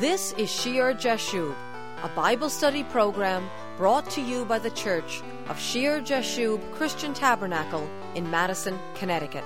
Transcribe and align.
This 0.00 0.32
is 0.32 0.50
Shear 0.50 0.92
Jashub, 0.92 1.54
a 2.02 2.08
Bible 2.08 2.50
study 2.50 2.84
program 2.84 3.48
brought 3.78 4.10
to 4.10 4.20
you 4.20 4.44
by 4.44 4.58
the 4.58 4.72
Church 4.72 5.22
of 5.48 5.58
Shear 5.58 6.02
Jashub 6.02 6.60
Christian 6.72 7.14
Tabernacle 7.14 7.88
in 8.14 8.30
Madison, 8.30 8.78
Connecticut. 8.94 9.42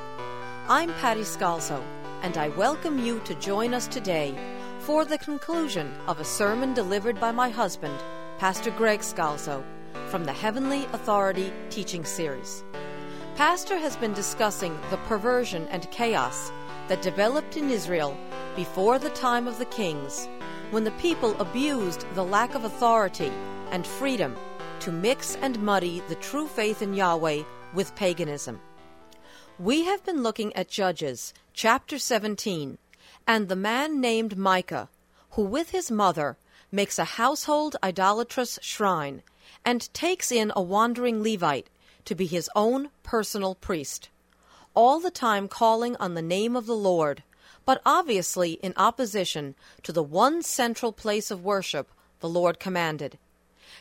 I'm 0.69 0.93
Patty 0.95 1.21
Scalzo, 1.21 1.81
and 2.23 2.37
I 2.37 2.49
welcome 2.49 2.99
you 2.99 3.21
to 3.27 3.35
join 3.37 3.75
us 3.75 3.87
today 3.87 4.35
for 4.81 5.05
the 5.05 5.19
conclusion 5.19 5.95
of 6.09 6.19
a 6.19 6.25
sermon 6.25 6.75
delivered 6.75 7.21
by 7.21 7.31
my 7.31 7.49
husband, 7.49 8.03
Pastor 8.39 8.73
Greg 8.73 9.03
Scalzo, 9.03 9.63
from 10.09 10.25
the 10.25 10.33
Heavenly 10.33 10.87
Authority 10.87 11.53
teaching 11.69 12.05
series. 12.05 12.65
Pastor 13.37 13.79
has 13.79 13.95
been 13.97 14.15
discussing 14.15 14.77
the 14.91 14.97
perversion 15.07 15.69
and 15.69 15.89
chaos 15.93 16.51
that 16.91 17.03
developed 17.03 17.57
in 17.57 17.71
Israel 17.71 18.19
before 18.57 18.99
the 18.99 19.11
time 19.11 19.47
of 19.47 19.59
the 19.61 19.65
kings, 19.67 20.29
when 20.73 20.83
the 20.83 20.99
people 21.03 21.41
abused 21.41 22.05
the 22.15 22.25
lack 22.25 22.57
of 22.57 22.65
authority 22.65 23.31
and 23.71 23.87
freedom 23.87 24.37
to 24.81 24.91
mix 24.91 25.37
and 25.37 25.63
muddy 25.63 26.03
the 26.09 26.17
true 26.17 26.49
faith 26.49 26.83
in 26.83 26.93
Yahweh 26.93 27.45
with 27.75 27.95
paganism. 27.95 28.61
We 29.57 29.85
have 29.85 30.05
been 30.05 30.25
looking 30.25 30.53
at 30.57 30.69
Judges 30.69 31.33
chapter 31.55 31.97
17 31.97 32.77
and 33.25 33.49
the 33.49 33.55
man 33.55 34.01
named 34.01 34.37
Micah, 34.37 34.89
who 35.35 35.45
with 35.45 35.71
his 35.71 35.93
mother 35.93 36.39
makes 36.73 36.99
a 36.99 37.05
household 37.05 37.77
idolatrous 37.85 38.59
shrine 38.63 39.23
and 39.65 39.95
takes 39.95 40.33
in 40.33 40.51
a 40.57 40.63
wandering 40.63 41.23
Levite 41.23 41.71
to 42.07 42.17
be 42.17 42.27
his 42.27 42.51
own 42.57 42.91
personal 43.05 43.55
priest, 43.55 44.09
all 44.75 45.01
the 45.01 45.11
time 45.11 45.49
calling 45.49 45.97
on 45.97 46.15
the 46.15 46.23
name 46.23 46.57
of 46.57 46.67
the 46.67 46.77
Lord, 46.77 47.23
but 47.65 47.81
obviously 47.85 48.53
in 48.63 48.73
opposition 48.77 49.55
to 49.83 49.93
the 49.93 50.03
one 50.03 50.43
central 50.43 50.93
place 50.93 51.31
of 51.31 51.45
worship 51.45 51.89
the 52.21 52.29
Lord 52.29 52.59
commanded. 52.61 53.19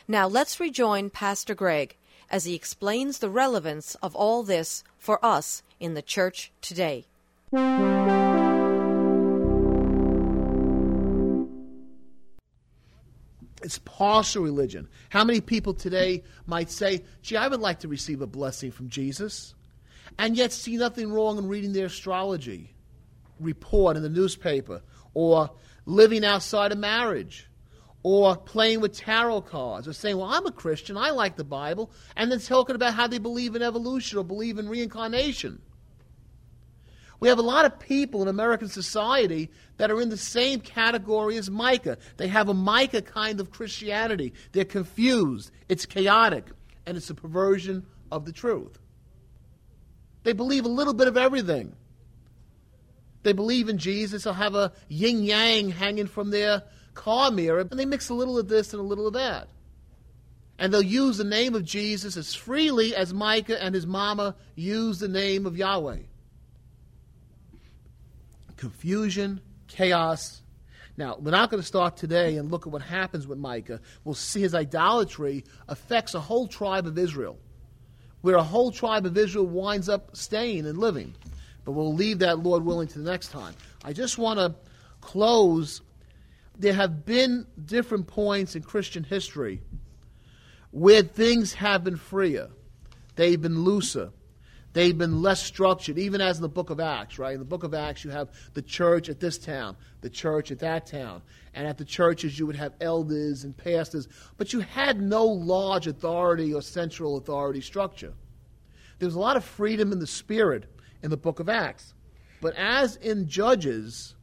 Now 0.08 0.26
let's 0.26 0.60
rejoin 0.60 1.10
Pastor 1.10 1.54
Greg 1.54 1.96
as 2.30 2.44
he 2.44 2.54
explains 2.54 3.18
the 3.18 3.30
relevance 3.30 3.96
of 3.96 4.14
all 4.14 4.42
this 4.42 4.84
for 4.98 5.24
us 5.24 5.62
in 5.78 5.94
the 5.94 6.02
church 6.02 6.52
today. 6.60 7.06
It's 13.62 13.78
partial 13.84 14.42
religion. 14.42 14.88
How 15.10 15.24
many 15.24 15.40
people 15.40 15.74
today 15.74 16.22
might 16.46 16.70
say, 16.70 17.02
gee, 17.22 17.36
I 17.36 17.48
would 17.48 17.60
like 17.60 17.80
to 17.80 17.88
receive 17.88 18.22
a 18.22 18.26
blessing 18.26 18.70
from 18.70 18.88
Jesus, 18.88 19.54
and 20.18 20.36
yet 20.36 20.52
see 20.52 20.76
nothing 20.76 21.12
wrong 21.12 21.38
in 21.38 21.48
reading 21.48 21.72
their 21.72 21.86
astrology 21.86 22.74
report 23.38 23.96
in 23.96 24.02
the 24.02 24.08
newspaper, 24.08 24.82
or 25.14 25.50
living 25.86 26.24
outside 26.24 26.72
of 26.72 26.78
marriage, 26.78 27.48
or 28.02 28.36
playing 28.36 28.80
with 28.80 28.94
tarot 28.94 29.42
cards, 29.42 29.88
or 29.88 29.92
saying, 29.92 30.16
well, 30.16 30.28
I'm 30.28 30.46
a 30.46 30.52
Christian, 30.52 30.96
I 30.96 31.10
like 31.10 31.36
the 31.36 31.44
Bible, 31.44 31.90
and 32.16 32.30
then 32.30 32.40
talking 32.40 32.76
about 32.76 32.94
how 32.94 33.06
they 33.06 33.18
believe 33.18 33.56
in 33.56 33.62
evolution 33.62 34.18
or 34.18 34.24
believe 34.24 34.58
in 34.58 34.68
reincarnation. 34.68 35.60
We 37.18 37.28
have 37.28 37.38
a 37.38 37.42
lot 37.42 37.66
of 37.66 37.78
people 37.78 38.22
in 38.22 38.28
American 38.28 38.68
society 38.68 39.50
that 39.76 39.90
are 39.90 40.00
in 40.00 40.08
the 40.08 40.16
same 40.16 40.60
category 40.60 41.36
as 41.36 41.50
Micah. 41.50 41.98
They 42.16 42.28
have 42.28 42.48
a 42.48 42.54
Micah 42.54 43.02
kind 43.02 43.40
of 43.40 43.50
Christianity. 43.50 44.32
They're 44.52 44.64
confused, 44.64 45.50
it's 45.68 45.84
chaotic, 45.84 46.46
and 46.86 46.96
it's 46.96 47.10
a 47.10 47.14
perversion 47.14 47.84
of 48.10 48.24
the 48.24 48.32
truth. 48.32 48.78
They 50.22 50.32
believe 50.32 50.64
a 50.64 50.68
little 50.68 50.94
bit 50.94 51.08
of 51.08 51.16
everything. 51.16 51.74
They 53.22 53.32
believe 53.32 53.68
in 53.68 53.78
Jesus. 53.78 54.24
They'll 54.24 54.32
have 54.32 54.54
a 54.54 54.72
yin 54.88 55.22
yang 55.22 55.70
hanging 55.70 56.06
from 56.06 56.30
their 56.30 56.62
car 56.94 57.30
mirror, 57.30 57.60
and 57.60 57.78
they 57.78 57.86
mix 57.86 58.08
a 58.08 58.14
little 58.14 58.38
of 58.38 58.48
this 58.48 58.72
and 58.72 58.80
a 58.80 58.84
little 58.84 59.06
of 59.06 59.14
that. 59.14 59.48
And 60.58 60.72
they'll 60.72 60.82
use 60.82 61.16
the 61.16 61.24
name 61.24 61.54
of 61.54 61.64
Jesus 61.64 62.16
as 62.16 62.34
freely 62.34 62.94
as 62.94 63.14
Micah 63.14 63.62
and 63.62 63.74
his 63.74 63.86
mama 63.86 64.36
used 64.54 65.00
the 65.00 65.08
name 65.08 65.46
of 65.46 65.56
Yahweh 65.56 66.00
confusion, 68.60 69.40
chaos. 69.68 70.42
Now, 70.96 71.16
we're 71.18 71.30
not 71.30 71.50
going 71.50 71.62
to 71.62 71.66
start 71.66 71.96
today 71.96 72.36
and 72.36 72.50
look 72.50 72.66
at 72.66 72.72
what 72.72 72.82
happens 72.82 73.26
with 73.26 73.38
Micah. 73.38 73.80
We'll 74.04 74.14
see 74.14 74.42
his 74.42 74.54
idolatry 74.54 75.44
affects 75.66 76.14
a 76.14 76.20
whole 76.20 76.46
tribe 76.46 76.86
of 76.86 76.98
Israel, 76.98 77.38
where 78.22 78.36
a 78.36 78.42
whole 78.42 78.70
tribe 78.70 79.06
of 79.06 79.16
Israel 79.16 79.46
winds 79.46 79.88
up 79.88 80.16
staying 80.16 80.66
and 80.66 80.78
living. 80.78 81.14
But 81.64 81.72
we'll 81.72 81.94
leave 81.94 82.20
that, 82.20 82.38
Lord 82.40 82.64
willing, 82.64 82.88
to 82.88 82.98
the 82.98 83.10
next 83.10 83.28
time. 83.28 83.54
I 83.84 83.92
just 83.92 84.18
want 84.18 84.38
to 84.38 84.54
close. 85.00 85.82
There 86.58 86.74
have 86.74 87.04
been 87.04 87.46
different 87.64 88.06
points 88.06 88.56
in 88.56 88.62
Christian 88.62 89.04
history 89.04 89.62
where 90.70 91.02
things 91.02 91.54
have 91.54 91.84
been 91.84 91.96
freer, 91.96 92.48
they've 93.16 93.40
been 93.40 93.64
looser. 93.64 94.10
They've 94.72 94.96
been 94.96 95.20
less 95.20 95.42
structured, 95.42 95.98
even 95.98 96.20
as 96.20 96.36
in 96.36 96.42
the 96.42 96.48
book 96.48 96.70
of 96.70 96.78
Acts, 96.78 97.18
right? 97.18 97.32
In 97.34 97.40
the 97.40 97.44
book 97.44 97.64
of 97.64 97.74
Acts, 97.74 98.04
you 98.04 98.10
have 98.10 98.28
the 98.54 98.62
church 98.62 99.08
at 99.08 99.18
this 99.18 99.36
town, 99.36 99.76
the 100.00 100.10
church 100.10 100.52
at 100.52 100.60
that 100.60 100.86
town. 100.86 101.22
And 101.54 101.66
at 101.66 101.76
the 101.76 101.84
churches, 101.84 102.38
you 102.38 102.46
would 102.46 102.56
have 102.56 102.74
elders 102.80 103.42
and 103.42 103.56
pastors, 103.56 104.06
but 104.36 104.52
you 104.52 104.60
had 104.60 105.00
no 105.00 105.24
large 105.24 105.88
authority 105.88 106.54
or 106.54 106.62
central 106.62 107.16
authority 107.16 107.60
structure. 107.60 108.12
There 109.00 109.06
was 109.06 109.16
a 109.16 109.20
lot 109.20 109.36
of 109.36 109.44
freedom 109.44 109.90
in 109.90 109.98
the 109.98 110.06
spirit 110.06 110.66
in 111.02 111.10
the 111.10 111.16
book 111.16 111.40
of 111.40 111.48
Acts. 111.48 111.94
But 112.40 112.54
as 112.54 112.96
in 112.96 113.26
Judges, 113.26 114.14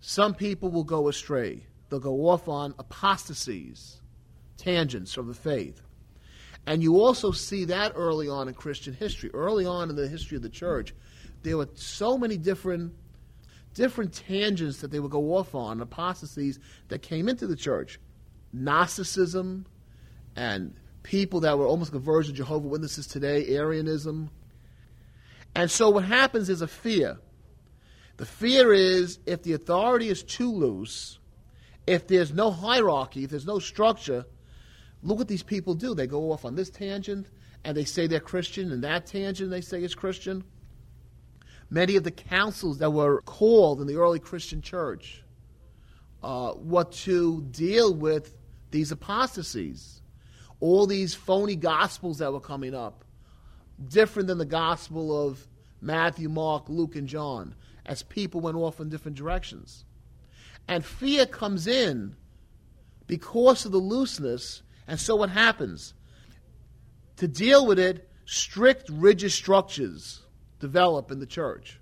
some 0.00 0.34
people 0.34 0.70
will 0.70 0.84
go 0.84 1.08
astray. 1.08 1.66
They'll 1.90 2.00
go 2.00 2.28
off 2.28 2.48
on 2.48 2.74
apostasies, 2.78 4.00
tangents 4.56 5.12
from 5.12 5.28
the 5.28 5.34
faith. 5.34 5.82
And 6.66 6.82
you 6.82 7.00
also 7.00 7.32
see 7.32 7.64
that 7.66 7.92
early 7.94 8.28
on 8.28 8.48
in 8.48 8.54
Christian 8.54 8.94
history. 8.94 9.30
Early 9.32 9.66
on 9.66 9.90
in 9.90 9.96
the 9.96 10.08
history 10.08 10.36
of 10.36 10.42
the 10.42 10.48
church, 10.48 10.94
there 11.42 11.56
were 11.56 11.68
so 11.74 12.18
many 12.18 12.36
different 12.36 12.94
different 13.72 14.12
tangents 14.12 14.80
that 14.80 14.90
they 14.90 14.98
would 14.98 15.12
go 15.12 15.36
off 15.36 15.54
on, 15.54 15.80
apostasies 15.80 16.58
that 16.88 17.02
came 17.02 17.28
into 17.28 17.46
the 17.46 17.56
church. 17.56 18.00
Gnosticism 18.52 19.64
and 20.34 20.74
people 21.02 21.40
that 21.40 21.56
were 21.56 21.66
almost 21.66 21.92
conversion 21.92 22.34
Jehovah 22.34 22.66
Witnesses 22.66 23.06
today, 23.06 23.46
Arianism. 23.54 24.30
And 25.54 25.70
so 25.70 25.90
what 25.90 26.04
happens 26.04 26.48
is 26.48 26.62
a 26.62 26.68
fear. 26.68 27.18
The 28.16 28.26
fear 28.26 28.72
is 28.72 29.18
if 29.24 29.42
the 29.42 29.54
authority 29.54 30.08
is 30.08 30.22
too 30.22 30.52
loose, 30.52 31.18
if 31.86 32.06
there's 32.06 32.32
no 32.32 32.50
hierarchy, 32.50 33.24
if 33.24 33.30
there's 33.30 33.46
no 33.46 33.58
structure, 33.58 34.26
Look 35.02 35.18
what 35.18 35.28
these 35.28 35.42
people 35.42 35.74
do. 35.74 35.94
They 35.94 36.06
go 36.06 36.32
off 36.32 36.44
on 36.44 36.54
this 36.54 36.70
tangent 36.70 37.28
and 37.64 37.76
they 37.76 37.84
say 37.84 38.06
they're 38.06 38.20
Christian, 38.20 38.72
and 38.72 38.82
that 38.84 39.06
tangent 39.06 39.50
they 39.50 39.60
say 39.60 39.82
is 39.82 39.94
Christian. 39.94 40.44
Many 41.68 41.96
of 41.96 42.04
the 42.04 42.10
councils 42.10 42.78
that 42.78 42.90
were 42.90 43.20
called 43.22 43.80
in 43.80 43.86
the 43.86 43.96
early 43.96 44.18
Christian 44.18 44.62
church 44.62 45.22
uh, 46.22 46.52
what 46.52 46.92
to 46.92 47.42
deal 47.50 47.94
with 47.94 48.34
these 48.70 48.92
apostasies, 48.92 50.02
all 50.58 50.86
these 50.86 51.14
phony 51.14 51.56
gospels 51.56 52.18
that 52.18 52.32
were 52.32 52.40
coming 52.40 52.74
up, 52.74 53.04
different 53.88 54.28
than 54.28 54.38
the 54.38 54.44
gospel 54.44 55.26
of 55.26 55.46
Matthew, 55.80 56.28
Mark, 56.28 56.68
Luke, 56.68 56.96
and 56.96 57.08
John, 57.08 57.54
as 57.86 58.02
people 58.02 58.40
went 58.40 58.56
off 58.56 58.80
in 58.80 58.88
different 58.88 59.16
directions. 59.16 59.84
And 60.68 60.84
fear 60.84 61.26
comes 61.26 61.66
in 61.66 62.16
because 63.06 63.64
of 63.64 63.72
the 63.72 63.78
looseness 63.78 64.62
and 64.90 64.98
so 64.98 65.14
what 65.14 65.30
happens? 65.30 65.94
To 67.18 67.28
deal 67.28 67.64
with 67.64 67.78
it, 67.78 68.10
strict, 68.24 68.88
rigid 68.90 69.30
structures 69.30 70.20
develop 70.58 71.12
in 71.12 71.20
the 71.20 71.26
church. 71.26 71.78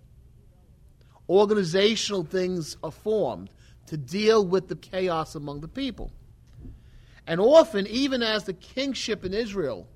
Organizational 1.26 2.24
things 2.24 2.76
are 2.82 2.90
formed 2.90 3.48
to 3.86 3.96
deal 3.96 4.46
with 4.46 4.68
the 4.68 4.76
chaos 4.76 5.34
among 5.34 5.60
the 5.60 5.68
people. 5.68 6.12
And 7.26 7.40
often, 7.40 7.86
even 7.86 8.22
as 8.22 8.44
the 8.44 8.52
kingship 8.52 9.24
in 9.24 9.32
Israel, 9.32 9.88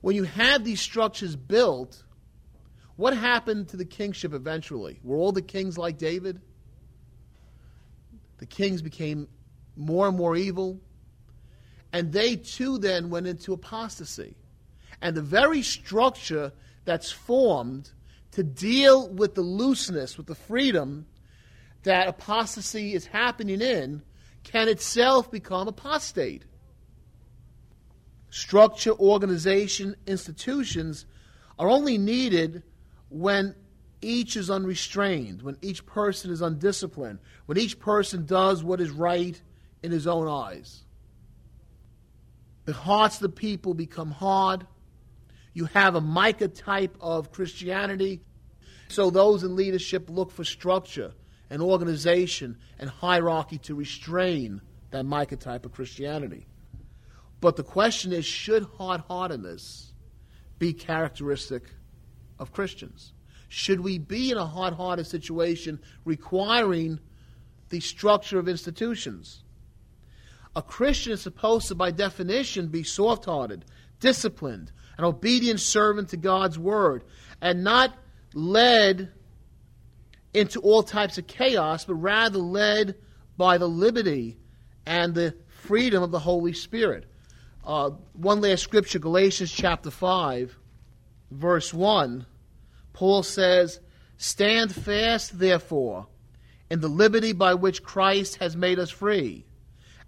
when 0.00 0.16
you 0.16 0.24
had 0.24 0.64
these 0.64 0.80
structures 0.80 1.36
built, 1.36 2.02
what 2.96 3.14
happened 3.14 3.68
to 3.68 3.76
the 3.76 3.84
kingship 3.84 4.32
eventually? 4.32 5.00
Were 5.02 5.18
all 5.18 5.32
the 5.32 5.42
kings 5.42 5.76
like 5.76 5.98
David? 5.98 6.40
The 8.38 8.46
kings 8.46 8.80
became 8.80 9.28
more 9.76 10.08
and 10.08 10.16
more 10.16 10.34
evil. 10.34 10.80
And 11.94 12.12
they 12.12 12.34
too 12.34 12.78
then 12.78 13.08
went 13.08 13.28
into 13.28 13.52
apostasy. 13.52 14.34
And 15.00 15.16
the 15.16 15.22
very 15.22 15.62
structure 15.62 16.52
that's 16.84 17.12
formed 17.12 17.92
to 18.32 18.42
deal 18.42 19.08
with 19.10 19.36
the 19.36 19.42
looseness, 19.42 20.18
with 20.18 20.26
the 20.26 20.34
freedom 20.34 21.06
that 21.84 22.08
apostasy 22.08 22.94
is 22.94 23.06
happening 23.06 23.60
in, 23.60 24.02
can 24.42 24.66
itself 24.68 25.30
become 25.30 25.68
apostate. 25.68 26.42
Structure, 28.28 28.94
organization, 28.94 29.94
institutions 30.08 31.06
are 31.60 31.70
only 31.70 31.96
needed 31.96 32.64
when 33.08 33.54
each 34.02 34.36
is 34.36 34.50
unrestrained, 34.50 35.42
when 35.42 35.56
each 35.62 35.86
person 35.86 36.32
is 36.32 36.42
undisciplined, 36.42 37.20
when 37.46 37.56
each 37.56 37.78
person 37.78 38.26
does 38.26 38.64
what 38.64 38.80
is 38.80 38.90
right 38.90 39.40
in 39.84 39.92
his 39.92 40.08
own 40.08 40.26
eyes. 40.26 40.83
The 42.64 42.72
hearts 42.72 43.16
of 43.16 43.22
the 43.22 43.28
people 43.28 43.74
become 43.74 44.10
hard. 44.10 44.66
You 45.52 45.66
have 45.66 45.94
a 45.94 46.00
Micah 46.00 46.48
type 46.48 46.96
of 47.00 47.30
Christianity. 47.30 48.22
So 48.88 49.10
those 49.10 49.44
in 49.44 49.56
leadership 49.56 50.08
look 50.08 50.30
for 50.30 50.44
structure 50.44 51.12
and 51.50 51.62
organization 51.62 52.58
and 52.78 52.90
hierarchy 52.90 53.58
to 53.58 53.74
restrain 53.74 54.60
that 54.90 55.04
Micah 55.04 55.36
type 55.36 55.66
of 55.66 55.72
Christianity. 55.72 56.46
But 57.40 57.56
the 57.56 57.62
question 57.62 58.12
is 58.12 58.24
should 58.24 58.64
hard 58.78 59.02
heartedness 59.02 59.92
be 60.58 60.72
characteristic 60.72 61.64
of 62.38 62.52
Christians? 62.52 63.12
Should 63.48 63.80
we 63.80 63.98
be 63.98 64.30
in 64.30 64.38
a 64.38 64.46
hard 64.46 64.74
hearted 64.74 65.06
situation 65.06 65.78
requiring 66.04 66.98
the 67.68 67.80
structure 67.80 68.38
of 68.38 68.48
institutions? 68.48 69.43
A 70.56 70.62
Christian 70.62 71.12
is 71.12 71.22
supposed 71.22 71.68
to, 71.68 71.74
by 71.74 71.90
definition, 71.90 72.68
be 72.68 72.82
soft 72.82 73.24
hearted, 73.24 73.64
disciplined, 74.00 74.70
an 74.98 75.04
obedient 75.04 75.60
servant 75.60 76.10
to 76.10 76.16
God's 76.16 76.58
word, 76.58 77.04
and 77.40 77.64
not 77.64 77.96
led 78.34 79.10
into 80.32 80.60
all 80.60 80.82
types 80.82 81.18
of 81.18 81.26
chaos, 81.26 81.84
but 81.84 81.94
rather 81.94 82.38
led 82.38 82.96
by 83.36 83.58
the 83.58 83.68
liberty 83.68 84.38
and 84.86 85.14
the 85.14 85.34
freedom 85.48 86.02
of 86.02 86.10
the 86.10 86.18
Holy 86.18 86.52
Spirit. 86.52 87.06
Uh, 87.64 87.90
one 88.12 88.40
last 88.40 88.62
scripture, 88.62 88.98
Galatians 88.98 89.50
chapter 89.50 89.90
5, 89.90 90.56
verse 91.30 91.72
1. 91.72 92.26
Paul 92.92 93.22
says, 93.22 93.80
Stand 94.18 94.74
fast, 94.74 95.38
therefore, 95.38 96.06
in 96.70 96.80
the 96.80 96.88
liberty 96.88 97.32
by 97.32 97.54
which 97.54 97.82
Christ 97.82 98.36
has 98.36 98.56
made 98.56 98.78
us 98.78 98.90
free, 98.90 99.44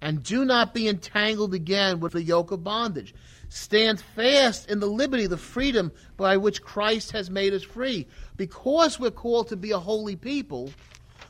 and 0.00 0.22
do 0.22 0.44
not 0.44 0.74
be 0.74 0.88
entangled 0.88 1.54
again 1.54 2.00
with 2.00 2.12
the 2.12 2.22
yoke 2.22 2.50
of 2.50 2.62
bondage. 2.62 3.14
Stand 3.48 4.00
fast 4.00 4.70
in 4.70 4.80
the 4.80 4.86
liberty, 4.86 5.26
the 5.26 5.36
freedom 5.36 5.92
by 6.16 6.36
which 6.36 6.62
Christ 6.62 7.12
has 7.12 7.30
made 7.30 7.54
us 7.54 7.62
free. 7.62 8.06
Because 8.36 8.98
we're 8.98 9.10
called 9.10 9.48
to 9.48 9.56
be 9.56 9.70
a 9.70 9.78
holy 9.78 10.16
people, 10.16 10.70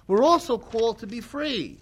we're 0.07 0.23
also 0.23 0.59
called 0.59 0.99
to 1.01 1.07
be 1.07 1.21
free. 1.21 1.79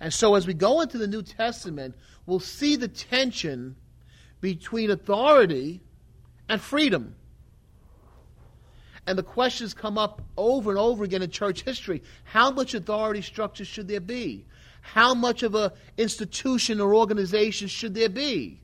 And 0.00 0.12
so 0.12 0.34
as 0.34 0.46
we 0.46 0.54
go 0.54 0.80
into 0.80 0.98
the 0.98 1.06
New 1.06 1.22
Testament, 1.22 1.94
we'll 2.26 2.40
see 2.40 2.76
the 2.76 2.88
tension 2.88 3.76
between 4.40 4.90
authority 4.90 5.80
and 6.48 6.60
freedom. 6.60 7.14
And 9.06 9.18
the 9.18 9.22
questions 9.22 9.74
come 9.74 9.98
up 9.98 10.22
over 10.36 10.70
and 10.70 10.78
over 10.78 11.04
again 11.04 11.22
in 11.22 11.30
church 11.30 11.62
history. 11.62 12.02
How 12.24 12.50
much 12.50 12.74
authority 12.74 13.22
structure 13.22 13.64
should 13.64 13.88
there 13.88 14.00
be? 14.00 14.44
How 14.80 15.14
much 15.14 15.42
of 15.42 15.54
an 15.54 15.70
institution 15.96 16.80
or 16.80 16.94
organization 16.94 17.68
should 17.68 17.94
there 17.94 18.08
be 18.08 18.60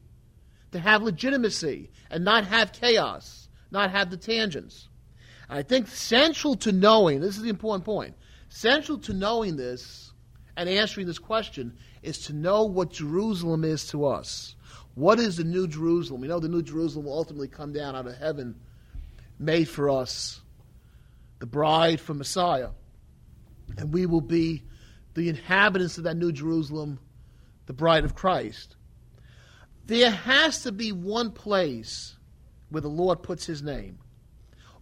to 0.73 0.79
have 0.79 1.03
legitimacy 1.03 1.91
and 2.11 2.25
not 2.25 2.47
have 2.47 2.73
chaos, 2.73 3.49
not 3.71 3.91
have 3.91 4.11
the 4.11 4.17
tangents? 4.17 4.89
I 5.49 5.63
think 5.63 5.89
central 5.89 6.57
to 6.57 6.73
knowing, 6.73 7.21
this 7.21 7.37
is 7.37 7.43
the 7.43 7.51
important 7.51 7.85
point, 7.85 8.15
central 8.49 8.99
to 8.99 9.13
knowing 9.13 9.57
this 9.57 10.13
and 10.57 10.69
answering 10.69 11.07
this 11.07 11.19
question 11.19 11.77
is 12.03 12.19
to 12.27 12.33
know 12.33 12.65
what 12.65 12.91
Jerusalem 12.91 13.65
is 13.65 13.87
to 13.89 14.07
us. 14.07 14.55
What 14.95 15.19
is 15.19 15.37
the 15.37 15.45
New 15.45 15.69
Jerusalem? 15.69 16.23
We 16.23 16.29
know 16.29 16.41
the 16.41 16.49
New 16.49 16.63
Jerusalem 16.63 17.05
will 17.05 17.13
ultimately 17.13 17.49
come 17.49 17.73
down 17.73 17.95
out 17.95 18.07
of 18.07 18.17
heaven, 18.17 18.57
made 19.39 19.69
for 19.69 19.91
us, 19.91 20.41
the 21.39 21.47
bride 21.47 22.01
for 22.01 22.15
Messiah. 22.15 22.71
And 23.77 23.93
we 23.93 24.07
will 24.07 24.23
be 24.23 24.63
the 25.17 25.29
inhabitants 25.31 25.97
of 25.99 26.05
that 26.05 26.17
New 26.17 26.31
Jerusalem, 26.31 27.01
the 27.65 27.73
bride 27.73 28.05
of 28.05 28.15
Christ. 28.15 28.77
There 29.87 30.11
has 30.11 30.63
to 30.63 30.73
be 30.73 30.93
one 30.93 31.33
place 31.33 32.15
where 32.69 32.83
the 32.83 32.89
Lord 32.89 33.23
puts 33.23 33.47
his 33.47 33.63
name. 33.63 33.99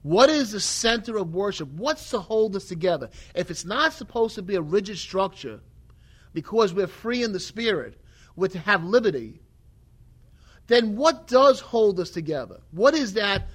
What 0.03 0.29
is 0.29 0.51
the 0.51 0.61
center 0.61 1.17
of 1.17 1.33
worship? 1.33 1.69
What's 1.69 2.11
to 2.11 2.19
hold 2.19 2.57
us 2.57 2.67
together? 2.67 3.11
If 3.35 3.51
it's 3.51 3.65
not 3.65 3.93
supposed 3.93 4.35
to 4.35 4.43
be 4.43 4.57
a 4.57 4.61
rigid 4.61 4.99
structure, 4.99 5.61
because 6.33 6.75
we're 6.75 6.89
free 6.89 7.23
in 7.23 7.33
the 7.33 7.41
Spirit, 7.41 7.99
we're 8.35 8.49
to 8.49 8.59
have 8.59 8.83
liberty, 8.83 9.41
then 10.67 10.97
what 10.97 11.29
does 11.29 11.61
hold 11.61 12.01
us 12.01 12.11
together? 12.11 12.61
What 12.73 12.95
is 12.95 13.15
that 13.15 13.47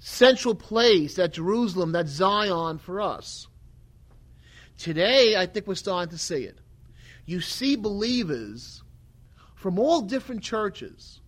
central 0.00 0.54
place, 0.54 1.14
that 1.14 1.32
Jerusalem, 1.32 1.92
that 1.92 2.08
Zion 2.08 2.78
for 2.78 3.00
us? 3.00 3.46
Today, 4.84 5.34
I 5.34 5.46
think 5.46 5.66
we're 5.66 5.76
starting 5.76 6.10
to 6.10 6.18
see 6.18 6.44
it. 6.44 6.58
You 7.24 7.40
see 7.40 7.74
believers 7.74 8.82
from 9.54 9.78
all 9.78 10.02
different 10.02 10.42
churches, 10.42 11.22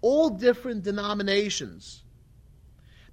all 0.00 0.30
different 0.30 0.84
denominations, 0.84 2.02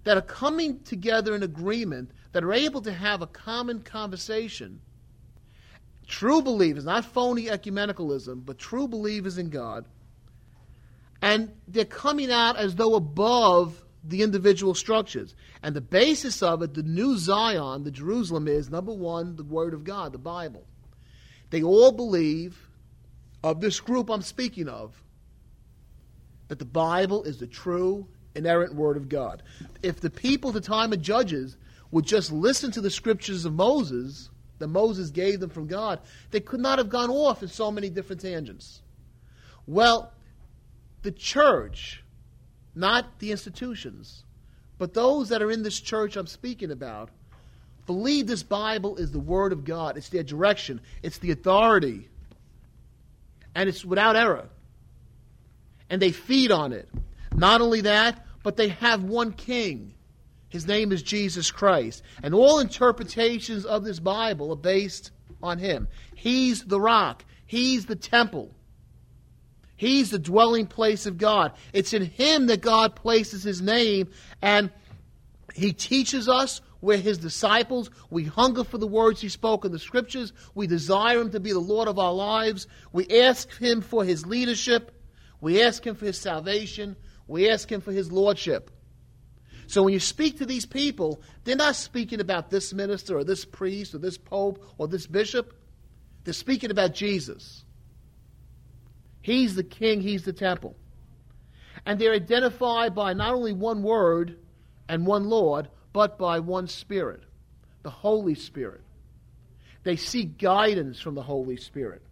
that 0.05 0.15
are 0.15 0.21
coming 0.21 0.79
together 0.83 1.35
in 1.35 1.43
agreement, 1.43 2.11
that 2.31 2.41
are 2.41 2.53
able 2.53 2.79
to 2.83 2.93
have 2.93 3.21
a 3.21 3.27
common 3.27 3.81
conversation. 3.81 4.79
True 6.07 6.41
believers, 6.41 6.85
not 6.85 7.03
phony 7.03 7.47
ecumenicalism, 7.47 8.45
but 8.45 8.57
true 8.57 8.87
believers 8.87 9.37
in 9.37 9.49
God. 9.49 9.83
And 11.21 11.51
they're 11.67 11.83
coming 11.83 12.31
out 12.31 12.55
as 12.55 12.75
though 12.75 12.95
above 12.95 13.83
the 14.03 14.23
individual 14.23 14.73
structures. 14.73 15.35
And 15.61 15.75
the 15.75 15.81
basis 15.81 16.41
of 16.41 16.61
it, 16.61 16.73
the 16.73 16.83
new 16.83 17.17
Zion, 17.17 17.83
the 17.83 17.91
Jerusalem, 17.91 18.47
is 18.47 18.69
number 18.69 18.93
one, 18.93 19.35
the 19.35 19.43
Word 19.43 19.73
of 19.73 19.83
God, 19.83 20.11
the 20.11 20.17
Bible. 20.17 20.65
They 21.49 21.61
all 21.61 21.91
believe, 21.91 22.67
of 23.43 23.61
this 23.61 23.79
group 23.79 24.09
I'm 24.09 24.21
speaking 24.21 24.67
of, 24.67 25.01
that 26.47 26.59
the 26.59 26.65
Bible 26.65 27.23
is 27.23 27.37
the 27.37 27.47
true 27.47 28.07
inerrant 28.35 28.75
word 28.75 28.97
of 28.97 29.09
God. 29.09 29.43
If 29.83 29.99
the 29.99 30.09
people 30.09 30.49
at 30.49 30.53
the 30.53 30.61
time 30.61 30.93
of 30.93 31.01
Judges 31.01 31.57
would 31.91 32.05
just 32.05 32.31
listen 32.31 32.71
to 32.71 32.81
the 32.81 32.89
scriptures 32.89 33.45
of 33.45 33.53
Moses, 33.53 34.29
that 34.59 34.67
Moses 34.67 35.09
gave 35.09 35.39
them 35.39 35.49
from 35.49 35.67
God, 35.67 35.99
they 36.31 36.39
could 36.39 36.59
not 36.59 36.77
have 36.77 36.89
gone 36.89 37.09
off 37.09 37.41
in 37.41 37.49
so 37.49 37.71
many 37.71 37.89
different 37.89 38.21
tangents. 38.21 38.81
Well, 39.67 40.13
the 41.01 41.11
church, 41.11 42.03
not 42.75 43.19
the 43.19 43.31
institutions, 43.31 44.23
but 44.77 44.93
those 44.93 45.29
that 45.29 45.41
are 45.41 45.51
in 45.51 45.63
this 45.63 45.79
church 45.79 46.15
I'm 46.15 46.27
speaking 46.27 46.71
about, 46.71 47.09
believe 47.85 48.27
this 48.27 48.43
Bible 48.43 48.97
is 48.97 49.11
the 49.11 49.19
Word 49.19 49.51
of 49.51 49.63
God. 49.63 49.97
It's 49.97 50.09
their 50.09 50.23
direction, 50.23 50.81
it's 51.03 51.17
the 51.17 51.31
authority, 51.31 52.09
and 53.53 53.67
it's 53.67 53.83
without 53.83 54.15
error. 54.15 54.49
And 55.89 56.01
they 56.01 56.11
feed 56.11 56.51
on 56.51 56.71
it. 56.71 56.89
Not 57.33 57.61
only 57.61 57.81
that, 57.81 58.25
but 58.43 58.57
they 58.57 58.69
have 58.69 59.03
one 59.03 59.33
king. 59.33 59.93
His 60.49 60.67
name 60.67 60.91
is 60.91 61.01
Jesus 61.01 61.51
Christ. 61.51 62.03
And 62.23 62.33
all 62.33 62.59
interpretations 62.59 63.65
of 63.65 63.83
this 63.83 63.99
Bible 63.99 64.51
are 64.51 64.57
based 64.57 65.11
on 65.41 65.59
him. 65.59 65.87
He's 66.15 66.63
the 66.63 66.79
rock, 66.79 67.23
he's 67.45 67.85
the 67.85 67.95
temple. 67.95 68.53
He's 69.81 70.11
the 70.11 70.19
dwelling 70.19 70.67
place 70.67 71.05
of 71.05 71.17
God. 71.17 71.53
It's 71.73 71.93
in 71.93 72.03
him 72.03 72.45
that 72.47 72.61
God 72.61 72.95
places 72.95 73.43
his 73.43 73.61
name, 73.61 74.09
and 74.41 74.69
he 75.55 75.73
teaches 75.73 76.29
us. 76.29 76.61
We're 76.81 76.97
his 76.97 77.17
disciples. 77.17 77.89
We 78.09 78.23
hunger 78.23 78.63
for 78.63 78.77
the 78.77 78.87
words 78.87 79.21
he 79.21 79.29
spoke 79.29 79.65
in 79.65 79.71
the 79.71 79.79
scriptures. 79.79 80.33
We 80.55 80.67
desire 80.67 81.19
him 81.19 81.31
to 81.31 81.39
be 81.39 81.51
the 81.51 81.59
Lord 81.59 81.87
of 81.87 81.99
our 81.99 82.13
lives. 82.13 82.67
We 82.91 83.07
ask 83.21 83.55
him 83.57 83.81
for 83.81 84.03
his 84.05 84.25
leadership. 84.25 84.91
We 85.41 85.61
ask 85.63 85.85
him 85.85 85.95
for 85.95 86.05
his 86.05 86.19
salvation. 86.19 86.95
We 87.31 87.49
ask 87.49 87.71
Him 87.71 87.79
for 87.79 87.93
His 87.93 88.11
Lordship. 88.11 88.71
So 89.67 89.83
when 89.83 89.93
you 89.93 90.01
speak 90.01 90.39
to 90.39 90.45
these 90.45 90.65
people, 90.65 91.21
they're 91.45 91.55
not 91.55 91.77
speaking 91.77 92.19
about 92.19 92.49
this 92.49 92.73
minister 92.73 93.17
or 93.17 93.23
this 93.23 93.45
priest 93.45 93.95
or 93.95 93.99
this 93.99 94.17
pope 94.17 94.61
or 94.77 94.89
this 94.89 95.07
bishop. 95.07 95.53
They're 96.25 96.33
speaking 96.33 96.71
about 96.71 96.93
Jesus. 96.93 97.63
He's 99.21 99.55
the 99.55 99.63
king, 99.63 100.01
He's 100.01 100.23
the 100.23 100.33
temple. 100.33 100.75
And 101.85 101.99
they're 101.99 102.13
identified 102.13 102.93
by 102.93 103.13
not 103.13 103.33
only 103.33 103.53
one 103.53 103.83
word 103.83 104.37
and 104.87 105.05
one 105.05 105.29
Lord, 105.29 105.69
but 105.93 106.17
by 106.17 106.39
one 106.39 106.67
Spirit, 106.67 107.23
the 107.83 107.89
Holy 107.89 108.35
Spirit. 108.35 108.81
They 109.83 109.95
seek 109.95 110.37
guidance 110.37 110.99
from 110.99 111.15
the 111.15 111.23
Holy 111.23 111.57
Spirit. 111.57 112.03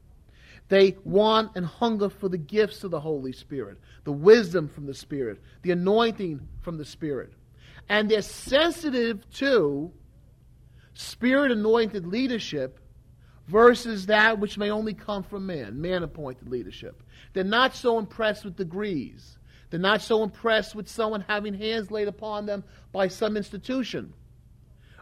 They 0.69 0.97
want 1.03 1.55
and 1.55 1.65
hunger 1.65 2.09
for 2.09 2.29
the 2.29 2.37
gifts 2.37 2.83
of 2.83 2.91
the 2.91 2.99
Holy 2.99 3.31
Spirit, 3.31 3.79
the 4.03 4.11
wisdom 4.11 4.67
from 4.67 4.85
the 4.85 4.93
Spirit, 4.93 5.41
the 5.61 5.71
anointing 5.71 6.47
from 6.61 6.77
the 6.77 6.85
Spirit. 6.85 7.33
And 7.87 8.09
they're 8.09 8.21
sensitive 8.21 9.27
to 9.35 9.91
spirit 10.93 11.51
anointed 11.51 12.05
leadership 12.05 12.79
versus 13.49 14.05
that 14.05 14.39
which 14.39 14.59
may 14.59 14.69
only 14.69 14.93
come 14.93 15.23
from 15.23 15.47
man, 15.47 15.81
man 15.81 16.03
appointed 16.03 16.47
leadership. 16.47 17.01
They're 17.33 17.43
not 17.43 17.75
so 17.75 17.97
impressed 17.97 18.45
with 18.45 18.55
degrees. 18.55 19.39
They're 19.69 19.79
not 19.79 20.01
so 20.01 20.21
impressed 20.23 20.75
with 20.75 20.87
someone 20.87 21.25
having 21.27 21.55
hands 21.55 21.89
laid 21.89 22.07
upon 22.07 22.45
them 22.45 22.63
by 22.91 23.07
some 23.07 23.35
institution. 23.35 24.13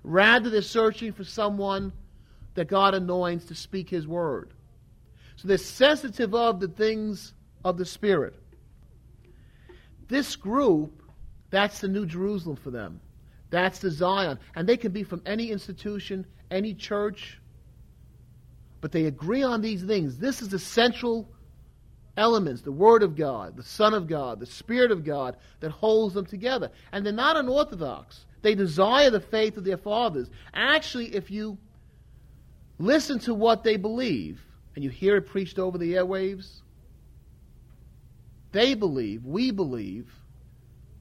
Rather, 0.01 0.50
they're 0.50 0.62
searching 0.62 1.12
for 1.12 1.25
someone 1.25 1.92
that 2.54 2.70
God 2.70 2.94
anoints 2.94 3.46
to 3.46 3.56
speak 3.56 3.89
His 3.89 4.08
word. 4.08 4.54
So 5.36 5.50
they're 5.50 5.58
sensitive 5.58 6.34
of 6.34 6.62
the 6.62 6.70
things 6.70 7.34
of 7.66 7.77
the 7.77 7.86
Spirit. 7.86 8.36
This 10.08 10.38
group, 10.38 11.04
that's 11.50 11.82
the 11.82 11.89
New 11.89 12.06
Jerusalem 12.06 12.56
for 12.56 12.72
them. 12.72 13.01
That's 13.50 13.80
the 13.80 13.92
Zion. 13.92 14.39
And 14.56 14.68
they 14.68 14.77
can 14.77 14.94
be 14.94 15.04
from 15.04 15.22
any 15.25 15.51
institution, 15.51 16.25
any 16.50 16.74
church, 16.74 17.42
but 18.88 18.94
they 18.94 19.08
agree 19.08 19.44
on 19.44 19.60
these 19.60 19.84
things. 19.84 20.17
This 20.17 20.41
is 20.41 20.53
essential 20.53 21.29
elements 22.15 22.62
the 22.62 22.72
Word 22.72 23.03
of 23.03 23.17
God, 23.17 23.58
the 23.58 23.63
Son 23.63 23.94
of 23.94 24.08
God, 24.08 24.39
the 24.39 24.46
Spirit 24.46 24.91
of 24.91 25.03
God 25.03 25.36
that 25.60 25.72
holds 25.72 26.13
them 26.13 26.25
together. 26.25 26.72
And 26.94 27.06
they're 27.06 27.12
not 27.12 27.36
unorthodox. 27.36 28.25
They 28.44 28.56
desire 28.56 29.10
the 29.10 29.20
faith 29.20 29.58
of 29.58 29.65
their 29.65 29.75
fathers. 29.75 30.29
Actually, 30.53 31.13
if 31.13 31.29
you 31.29 31.58
listen 32.79 33.20
to 33.20 33.34
what 33.34 33.65
they 33.65 33.75
believe 33.75 34.41
and 34.74 34.86
you 34.86 34.89
hear 34.89 35.17
it 35.17 35.27
preached 35.27 35.60
over 35.60 35.77
the 35.77 35.96
airwaves, 35.96 36.62
they 38.53 38.74
believe, 38.74 39.25
we 39.25 39.51
believe, 39.51 40.10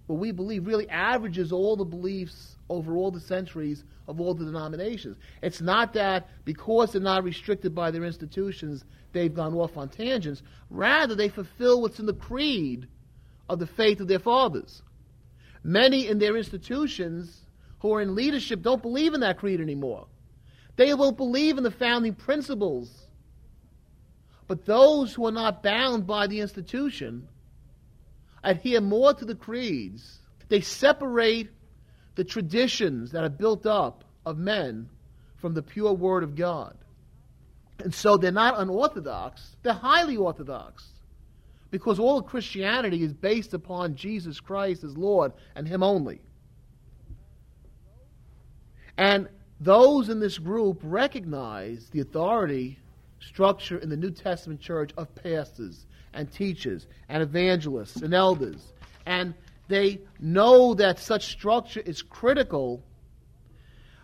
what 0.06 0.18
we 0.18 0.30
believe 0.30 0.66
really 0.66 0.88
averages 0.88 1.52
all 1.52 1.76
the 1.76 1.84
beliefs 1.84 2.56
over 2.68 2.96
all 2.96 3.10
the 3.10 3.20
centuries 3.20 3.84
of 4.08 4.20
all 4.20 4.34
the 4.34 4.44
denominations. 4.44 5.16
It's 5.42 5.60
not 5.60 5.92
that 5.94 6.28
because 6.44 6.92
they're 6.92 7.00
not 7.00 7.24
restricted 7.24 7.74
by 7.74 7.90
their 7.90 8.04
institutions, 8.04 8.84
they've 9.12 9.34
gone 9.34 9.54
off 9.54 9.76
on 9.76 9.88
tangents. 9.88 10.42
Rather, 10.70 11.14
they 11.14 11.28
fulfill 11.28 11.82
what's 11.82 11.98
in 11.98 12.06
the 12.06 12.14
creed 12.14 12.86
of 13.48 13.58
the 13.58 13.66
faith 13.66 14.00
of 14.00 14.08
their 14.08 14.18
fathers. 14.18 14.82
Many 15.62 16.06
in 16.08 16.18
their 16.18 16.36
institutions 16.36 17.40
who 17.80 17.92
are 17.92 18.00
in 18.00 18.14
leadership 18.14 18.62
don't 18.62 18.82
believe 18.82 19.14
in 19.14 19.20
that 19.20 19.38
creed 19.38 19.60
anymore. 19.60 20.06
They 20.76 20.94
won't 20.94 21.16
believe 21.16 21.58
in 21.58 21.64
the 21.64 21.70
founding 21.70 22.14
principles. 22.14 23.06
But 24.46 24.64
those 24.64 25.14
who 25.14 25.26
are 25.26 25.32
not 25.32 25.62
bound 25.62 26.06
by 26.06 26.28
the 26.28 26.40
institution 26.40 27.28
adhere 28.42 28.80
more 28.80 29.14
to 29.14 29.24
the 29.24 29.34
creeds. 29.34 30.20
They 30.48 30.60
separate 30.60 31.50
the 32.14 32.24
traditions 32.24 33.12
that 33.12 33.24
are 33.24 33.30
built 33.30 33.66
up 33.66 34.04
of 34.24 34.38
men 34.38 34.88
from 35.36 35.54
the 35.54 35.62
pure 35.62 35.92
Word 35.92 36.22
of 36.22 36.34
God. 36.34 36.76
And 37.78 37.94
so 37.94 38.16
they're 38.16 38.32
not 38.32 38.58
unorthodox, 38.58 39.56
they're 39.62 39.72
highly 39.72 40.16
orthodox. 40.16 40.88
Because 41.70 41.98
all 41.98 42.18
of 42.18 42.26
Christianity 42.26 43.02
is 43.02 43.12
based 43.12 43.52
upon 43.52 43.96
Jesus 43.96 44.40
Christ 44.40 44.84
as 44.84 44.96
Lord 44.96 45.32
and 45.54 45.66
Him 45.66 45.82
only. 45.82 46.20
And 48.96 49.28
those 49.60 50.08
in 50.08 50.20
this 50.20 50.38
group 50.38 50.80
recognize 50.82 51.88
the 51.90 52.00
authority 52.00 52.78
structure 53.20 53.78
in 53.78 53.88
the 53.88 53.96
New 53.96 54.10
Testament 54.10 54.60
church 54.60 54.92
of 54.96 55.14
pastors 55.14 55.86
and 56.16 56.32
teachers 56.32 56.86
and 57.08 57.22
evangelists 57.22 58.02
and 58.02 58.12
elders. 58.12 58.72
And 59.04 59.34
they 59.68 60.00
know 60.18 60.74
that 60.74 60.98
such 60.98 61.26
structure 61.26 61.80
is 61.80 62.02
critical 62.02 62.82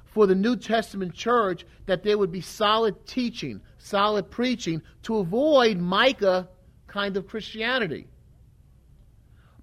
for 0.07 0.26
the 0.26 0.35
New 0.35 0.57
Testament 0.57 1.14
church, 1.14 1.64
that 1.87 2.02
there 2.02 2.19
would 2.19 2.31
be 2.31 2.42
solid 2.42 3.07
teaching, 3.07 3.62
solid 3.78 4.31
preaching 4.31 4.83
to 5.04 5.16
avoid 5.16 5.78
Micah 5.78 6.49
kind 6.87 7.16
of 7.16 7.26
Christianity. 7.26 8.07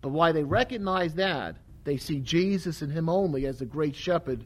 But 0.02 0.10
why 0.10 0.32
they 0.32 0.44
recognize 0.44 1.14
that, 1.16 1.56
they 1.84 1.98
see 1.98 2.20
Jesus 2.20 2.82
and 2.82 2.92
Him 2.92 3.10
only 3.10 3.46
as 3.46 3.60
the 3.60 3.66
great 3.66 3.96
shepherd 3.96 4.44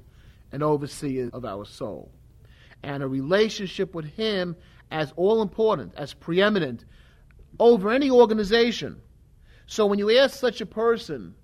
and 0.51 0.61
overseer 0.61 1.29
of 1.31 1.45
our 1.45 1.63
soul. 1.63 2.11
And 2.83 3.01
a 3.01 3.07
relationship 3.07 3.95
with 3.95 4.05
Him 4.05 4.57
as 4.91 5.13
all 5.15 5.41
important, 5.41 5.93
as 5.95 6.13
preeminent 6.13 6.83
over 7.59 7.91
any 7.91 8.09
organization. 8.09 9.01
So 9.65 9.85
when 9.85 9.99
you 9.99 10.17
ask 10.17 10.39
such 10.39 10.61
a 10.61 10.65
person, 10.65 11.35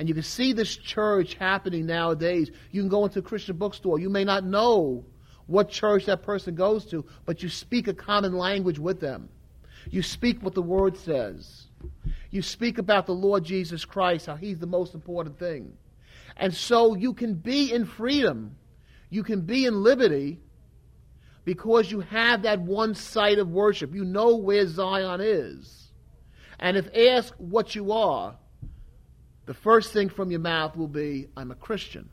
and 0.00 0.08
you 0.08 0.14
can 0.14 0.22
see 0.22 0.54
this 0.54 0.74
church 0.76 1.34
happening 1.34 1.84
nowadays. 1.84 2.50
You 2.70 2.80
can 2.80 2.88
go 2.88 3.04
into 3.04 3.18
a 3.18 3.22
Christian 3.22 3.58
bookstore. 3.58 3.98
You 3.98 4.08
may 4.08 4.24
not 4.24 4.44
know 4.44 5.04
what 5.46 5.68
church 5.68 6.06
that 6.06 6.22
person 6.22 6.54
goes 6.54 6.86
to, 6.86 7.04
but 7.26 7.42
you 7.42 7.50
speak 7.50 7.86
a 7.86 7.92
common 7.92 8.32
language 8.32 8.78
with 8.78 8.98
them. 8.98 9.28
You 9.90 10.02
speak 10.02 10.42
what 10.42 10.54
the 10.54 10.62
Word 10.62 10.96
says. 10.96 11.66
You 12.30 12.40
speak 12.40 12.78
about 12.78 13.04
the 13.04 13.12
Lord 13.12 13.44
Jesus 13.44 13.84
Christ, 13.84 14.24
how 14.24 14.36
He's 14.36 14.58
the 14.58 14.66
most 14.66 14.94
important 14.94 15.38
thing. 15.38 15.76
And 16.36 16.54
so 16.54 16.94
you 16.94 17.12
can 17.12 17.34
be 17.34 17.70
in 17.70 17.84
freedom. 17.84 18.56
You 19.10 19.22
can 19.22 19.42
be 19.42 19.66
in 19.66 19.82
liberty 19.82 20.40
because 21.44 21.90
you 21.90 22.00
have 22.00 22.42
that 22.42 22.60
one 22.60 22.94
site 22.94 23.38
of 23.38 23.48
worship. 23.50 23.94
You 23.94 24.04
know 24.04 24.36
where 24.36 24.66
Zion 24.66 25.20
is. 25.20 25.92
And 26.58 26.76
if 26.76 26.88
asked 26.94 27.40
what 27.40 27.74
you 27.74 27.92
are, 27.92 28.36
the 29.46 29.54
first 29.54 29.92
thing 29.92 30.10
from 30.10 30.30
your 30.30 30.40
mouth 30.40 30.76
will 30.76 30.88
be, 30.88 31.28
I'm 31.36 31.50
a 31.50 31.56
Christian. 31.56 32.08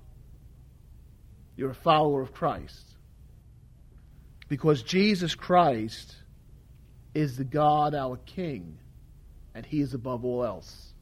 You're 1.56 1.72
a 1.72 1.76
follower 1.76 2.22
of 2.22 2.34
Christ. 2.34 2.96
Because 4.48 4.82
Jesus 4.82 5.36
Christ 5.36 6.16
is 7.14 7.36
the 7.36 7.44
God, 7.44 7.94
our 7.94 8.18
King, 8.26 8.78
and 9.54 9.66
He 9.66 9.82
is 9.82 9.94
above 9.94 10.24
all 10.24 10.46
else. 10.46 10.94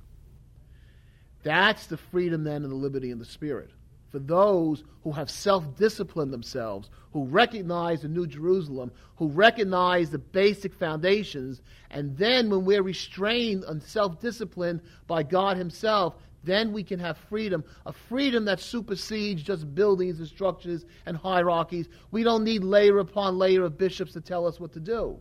That's 1.44 1.86
the 1.88 1.98
freedom 1.98 2.44
then 2.44 2.64
and 2.64 2.72
the 2.72 2.76
liberty 2.76 3.12
in 3.12 3.20
the 3.20 3.26
Spirit. 3.26 3.70
For 4.16 4.20
those 4.20 4.86
who 5.04 5.12
have 5.12 5.30
self 5.30 5.76
disciplined 5.76 6.32
themselves, 6.32 6.90
who 7.12 7.26
recognize 7.26 8.02
the 8.04 8.08
New 8.08 8.26
Jerusalem, 8.26 8.94
who 9.18 9.28
recognize 9.28 10.10
the 10.10 10.20
basic 10.20 10.74
foundations, 10.74 11.62
and 11.92 12.16
then 12.16 12.50
when 12.50 12.64
we're 12.64 12.82
restrained 12.82 13.66
and 13.66 13.84
self 13.84 14.22
disciplined 14.22 14.80
by 15.06 15.24
God 15.24 15.58
Himself, 15.58 16.16
then 16.46 16.72
we 16.72 16.82
can 16.82 16.98
have 16.98 17.18
freedom, 17.28 17.66
a 17.86 17.92
freedom 17.92 18.46
that 18.46 18.62
supersedes 18.62 19.44
just 19.44 19.76
buildings 19.76 20.20
and 20.20 20.30
structures 20.30 20.86
and 21.06 21.18
hierarchies. 21.18 21.90
We 22.10 22.24
don't 22.24 22.46
need 22.46 22.64
layer 22.64 23.00
upon 23.00 23.38
layer 23.38 23.66
of 23.66 23.78
bishops 23.78 24.14
to 24.14 24.22
tell 24.22 24.48
us 24.48 24.62
what 24.62 24.72
to 24.76 24.80
do. 24.80 25.20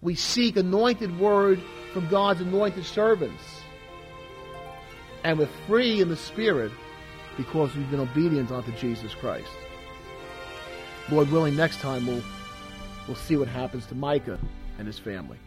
We 0.00 0.16
seek 0.16 0.56
anointed 0.56 1.20
word 1.20 1.62
from 1.92 2.08
God's 2.08 2.40
anointed 2.40 2.84
servants. 2.84 3.44
And 5.22 5.38
we're 5.38 5.48
free 5.68 6.00
in 6.00 6.08
the 6.08 6.16
Spirit 6.16 6.72
because 7.36 7.74
we've 7.74 7.90
been 7.90 8.00
obedient 8.00 8.50
unto 8.50 8.72
Jesus 8.72 9.14
Christ. 9.14 9.48
Lord 11.10 11.30
willing, 11.30 11.56
next 11.56 11.80
time 11.80 12.06
we'll, 12.06 12.22
we'll 13.06 13.16
see 13.16 13.36
what 13.36 13.48
happens 13.48 13.86
to 13.86 13.94
Micah 13.94 14.38
and 14.78 14.86
his 14.86 14.98
family. 14.98 15.38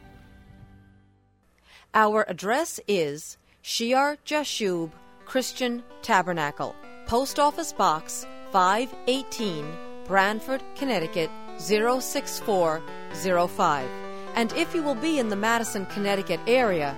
Our 1.94 2.26
address 2.28 2.80
is 2.88 3.38
Shear 3.62 4.18
Jashub 4.26 4.92
Christian 5.28 5.84
Tabernacle, 6.02 6.76
Post 7.06 7.38
Office 7.38 7.72
Box 7.74 8.26
518, 8.52 9.66
Branford, 10.06 10.64
Connecticut 10.76 11.30
06405. 11.60 13.90
And 14.36 14.54
if 14.54 14.74
you 14.74 14.82
will 14.82 14.96
be 14.96 15.20
in 15.20 15.28
the 15.28 15.36
Madison, 15.36 15.86
Connecticut 15.88 16.40
area, 16.48 16.96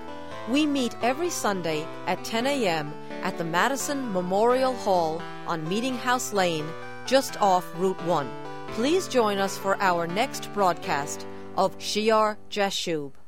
we 0.47 0.67
meet 0.67 0.95
every 1.01 1.31
Sunday 1.31 1.87
at 2.05 2.23
10 2.23 2.45
a.m. 2.45 2.93
at 3.19 3.37
the 3.37 3.43
Madison 3.43 4.11
Memorial 4.13 4.73
Hall 4.73 5.21
on 5.47 5.67
Meeting 5.67 5.95
House 5.95 6.33
Lane, 6.33 6.67
just 7.05 7.41
off 7.41 7.65
Route 7.75 8.01
1. 8.03 8.29
Please 8.69 9.07
join 9.07 9.37
us 9.37 9.57
for 9.57 9.75
our 9.81 10.07
next 10.07 10.53
broadcast 10.53 11.25
of 11.57 11.75
Shear 11.77 12.37
Jashub. 12.49 13.18